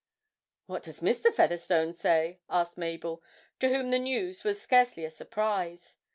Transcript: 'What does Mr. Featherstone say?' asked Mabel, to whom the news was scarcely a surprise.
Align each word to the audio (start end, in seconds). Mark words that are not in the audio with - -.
'What 0.65 0.81
does 0.81 1.01
Mr. 1.01 1.31
Featherstone 1.31 1.93
say?' 1.93 2.39
asked 2.49 2.75
Mabel, 2.75 3.21
to 3.59 3.69
whom 3.69 3.91
the 3.91 3.99
news 3.99 4.43
was 4.43 4.59
scarcely 4.59 5.05
a 5.05 5.11
surprise. 5.11 5.95